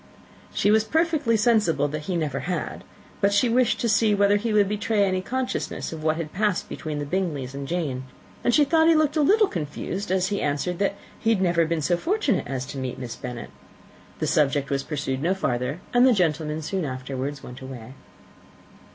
[0.51, 2.83] She was perfectly sensible that he never had:
[3.21, 6.67] but she wished to see whether he would betray any consciousness of what had passed
[6.67, 8.05] between the Bingleys and Jane;
[8.43, 11.67] and she thought he looked a little confused as he answered that he had never
[11.67, 13.51] been so fortunate as to meet Miss Bennet.
[14.17, 17.93] The subject was pursued no further, and the gentlemen soon afterwards went away.